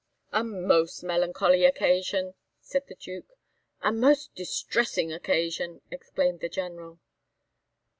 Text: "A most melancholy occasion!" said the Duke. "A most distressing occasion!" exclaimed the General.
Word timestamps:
"A 0.31 0.43
most 0.43 1.03
melancholy 1.03 1.63
occasion!" 1.63 2.33
said 2.59 2.87
the 2.87 2.95
Duke. 2.95 3.33
"A 3.83 3.91
most 3.91 4.33
distressing 4.33 5.13
occasion!" 5.13 5.81
exclaimed 5.91 6.39
the 6.39 6.49
General. 6.49 6.97